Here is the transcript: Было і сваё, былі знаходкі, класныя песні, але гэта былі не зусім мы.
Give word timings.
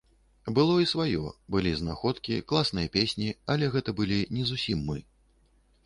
Было 0.59 0.77
і 0.83 0.87
сваё, 0.93 1.25
былі 1.55 1.73
знаходкі, 1.81 2.39
класныя 2.53 2.93
песні, 2.99 3.29
але 3.57 3.71
гэта 3.77 3.89
былі 4.01 4.19
не 4.39 4.43
зусім 4.55 4.79
мы. 4.91 4.99